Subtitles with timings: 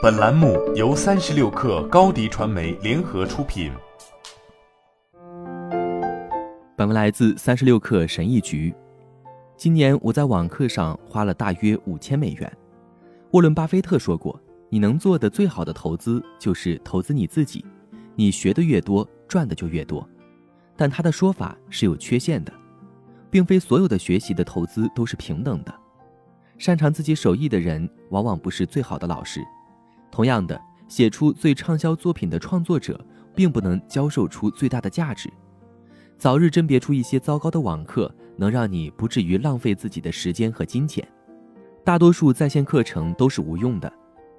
[0.00, 3.72] 本栏目由三十六氪高低传媒联合出品。
[6.76, 8.72] 本文来自三十六氪神译局。
[9.56, 12.52] 今年我在网课上花了大约五千美元。
[13.32, 14.40] 沃伦·巴菲特说过
[14.70, 17.64] ：“你能做的最好的投资就是投资你自己。
[18.14, 20.08] 你学的越多，赚的就越多。”
[20.76, 22.52] 但他的说法是有缺陷的，
[23.30, 25.74] 并非所有的学习的投资都是平等的。
[26.56, 29.40] 擅长自己手艺的人往往不是最好的老师。
[30.12, 33.02] 同样的，写出最畅销作品的创作者
[33.34, 35.32] 并不能教授出最大的价值。
[36.18, 41.04] 早日甄别出一些糟糕的网课，能让你不至于浪费自己的时间和金钱。
[41.82, 43.92] 大多数在线课程都是无用的，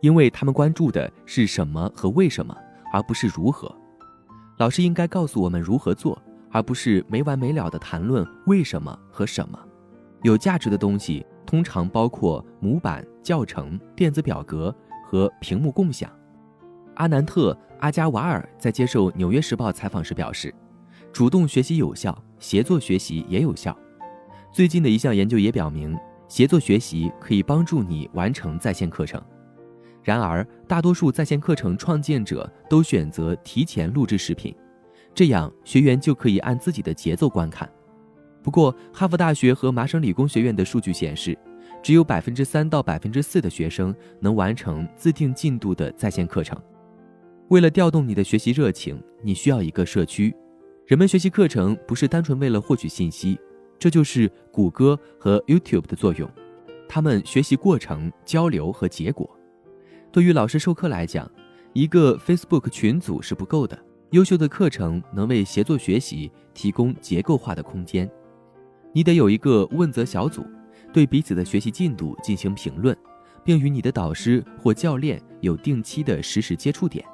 [0.00, 2.54] 因为他们关注的是什么和为什么，
[2.92, 3.74] 而不是如何。
[4.58, 9.58] 老师应该告诉我们如何做，而不是没完没了的谈论为什么和什么。
[10.22, 14.74] 有价值的东西通常包括模板、教程、电子表格
[15.10, 16.08] 和屏幕共享。
[16.94, 20.54] 阿南特·阿加瓦尔在接受《纽约时报》采访时表示
[21.12, 23.76] ：“主动学习有效，协作学习也有效。”
[24.54, 25.98] 最近的一项研究也表明。
[26.28, 29.20] 协作学习可以帮助你完成在线课程，
[30.04, 34.54] 然而大多数在线课程创建者都选择提前录制视频，
[35.12, 37.68] 这样学员就可以按自己的节奏观看。
[38.44, 41.36] 不过，哈佛大学和麻省理工学院的数据显示，
[41.82, 46.60] 只有百分之三到百分之四的学生能完成自定进度的在线课程。
[47.48, 50.34] 为了调动你的学习热情，你需要一个社区。
[50.86, 53.38] 人们学习课程不是单纯为了获取信息。
[53.78, 56.30] 这就是谷歌和 YouTube 的作用，
[56.86, 59.28] 他们学习过程、交流和结果。
[60.12, 61.30] 对于老师授课来讲，
[61.72, 63.78] 一个 Facebook 群组是不够的。
[64.10, 68.10] 优秀的课程能为协作学习提供结构化的空间。
[68.92, 70.44] 你得有一个问责小组，
[70.92, 72.96] 对彼此的学习进度进行评论，
[73.44, 77.04] 并与你的导师或教练有定期的实时接触点。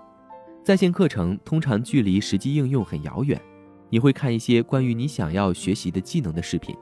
[0.65, 3.41] 在线课程通常距离实际应用很遥远。
[3.89, 6.75] 你会看一些关于你想要学习的技能的视频，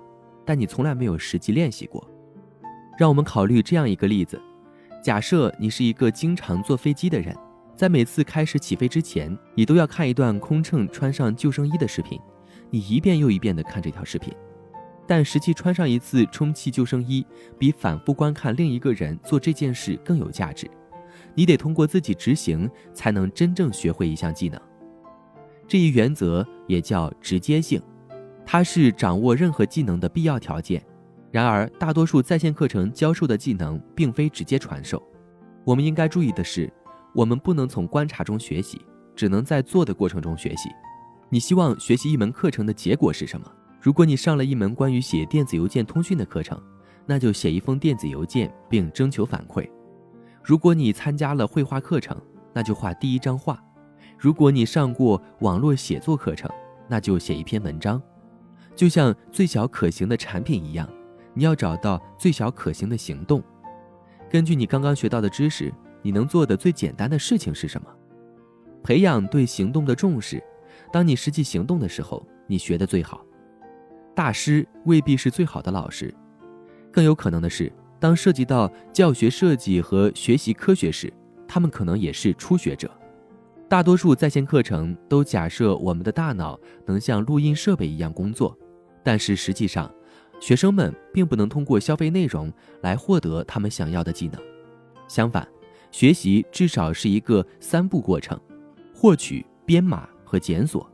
[0.43, 2.03] 但你从来没有实际练习过。
[2.99, 4.41] 让我们考虑这样一个例子：
[5.03, 7.37] 假设你是一个经常坐飞机的人，
[7.77, 12.19] 在每次开始起飞之前，你都要看一段空乘穿上救生衣的视频。
[12.71, 14.33] 你一遍又一遍地看这条视频，
[15.07, 17.27] 但实际穿上一次充气救生衣，
[17.59, 20.71] 比反复观看另一个人做这件事更有价值。
[21.35, 24.61] 你得通过自己执行，才能真正学会一项技能。
[25.67, 27.83] 这一原则也叫直接性，
[28.47, 30.85] 它是掌握任何技能的必要条件。
[31.31, 35.03] 然而，大多数在线课程教授的技能并非直接传授。
[35.65, 36.73] 我们应该注意的是，
[37.15, 38.81] 我们不能从观察中学习，
[39.17, 40.69] 只能在做的过程中学习。
[41.29, 43.51] 你希望学习一门课程的结果是什么？
[43.85, 46.59] 如果你上了一门关于写电子邮件通讯的课程，
[47.05, 49.69] 那就写一封电子邮件并征求反馈。
[50.43, 52.19] 如果你参加了绘画课程，
[52.55, 53.63] 那就画第一张画。
[54.17, 56.51] 如果你上过网络写作课程，
[56.89, 58.01] 那就写一篇文章，
[58.75, 60.89] 就像最小可行的产品一样，
[61.35, 63.43] 你要找到最小可行的行动。
[64.31, 65.71] 根据你刚刚学到的知识，
[66.01, 67.89] 你能做的最简单的事情是什么？
[68.83, 70.43] 培养对行动的重视。
[70.91, 73.23] 当你实际行动的时候，你学的最好。
[74.15, 76.15] 大师未必是最好的老师，
[76.93, 81.13] 更有可能的是，当涉及到教学设计和学习科学时，
[81.49, 82.91] 他们可能也是初学者。
[83.69, 88.57] 大多数在线课程都假设我们的大脑能像录音设备一样工作，
[89.03, 89.93] 但是实际上，
[90.39, 92.53] 学生们并不能通过消费内容
[92.83, 94.41] 来获得他们想要的技能。
[95.09, 95.49] 相反，
[95.91, 98.39] 学习至少是一个三步过程：
[98.95, 100.89] 获取、编码和检索。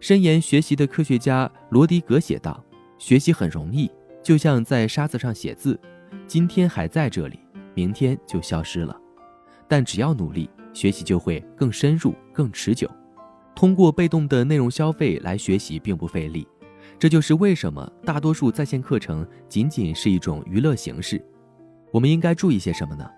[0.00, 2.62] 深研学习的科学家罗迪格写道
[2.98, 3.90] ：“学习很容易，
[4.22, 5.78] 就像在沙子上写字，
[6.26, 7.38] 今天还在这里，
[7.74, 8.96] 明天就消失了。
[9.68, 12.86] 但只要努力。”学习就会更深入、更持久。
[13.54, 16.46] 通过被动的内容消费来学习并不费力，
[16.98, 21.24] 这就是为什么大多数在线课程仅仅是一种娱乐形式。
[21.90, 23.08] 我们应该注意些什么呢？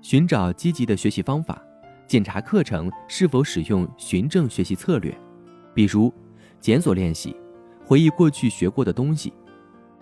[0.00, 1.62] 寻找积极的学习方法，
[2.06, 5.14] 检查课程是否使用循证学习策略，
[5.74, 6.12] 比如
[6.60, 7.36] 检索练习、
[7.84, 9.32] 回忆过去学过的东西、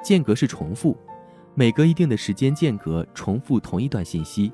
[0.03, 0.97] 间隔式重复，
[1.55, 4.53] 每隔一定的时间间隔重复同一段信息。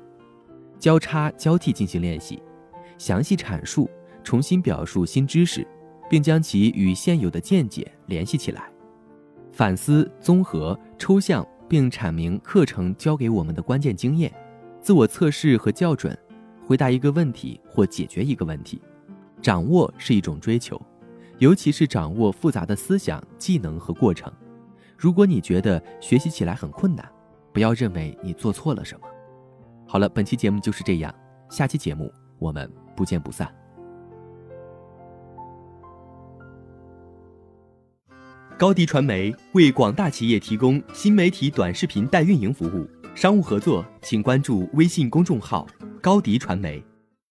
[0.79, 2.41] 交叉交替进行练习，
[2.97, 3.89] 详细阐述、
[4.23, 5.67] 重新表述新知识，
[6.09, 8.71] 并将其与现有的见解联系起来。
[9.51, 14.33] 反思、综合、抽象，并阐明课程教给我们的关键经验。
[14.81, 16.17] 自我测试和校准，
[16.65, 18.81] 回答一个问题或解决一个问题。
[19.41, 20.81] 掌握是一种追求，
[21.39, 24.31] 尤其是掌握复杂的思想、技能和过程。
[24.97, 27.09] 如果你觉得学习起来很困难，
[27.53, 29.07] 不要认为你做错了什么。
[29.87, 31.13] 好了，本期节目就是这样。
[31.49, 33.49] 下期节目我们不见不散。
[38.57, 45.65] 高迪传媒为广大企业提供新媒体短视频代运营服务，商务合作请关注微信公众号
[46.03, 46.83] “高迪传媒”。